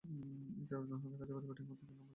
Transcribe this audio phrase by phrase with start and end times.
[0.61, 2.09] এছাড়াও, ডানহাতে কার্যকরী ব্যাটিং করতেন কেন জেমস।